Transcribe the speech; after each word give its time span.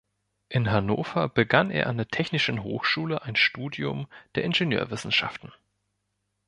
In 0.49 0.71
Hannover 0.71 1.29
begann 1.29 1.69
er 1.69 1.85
an 1.85 1.97
der 1.97 2.07
Technischen 2.07 2.63
Hochschule 2.63 3.21
ein 3.21 3.35
Studium 3.35 4.07
der 4.33 4.43
Ingenieurwissenschaften. 4.45 5.53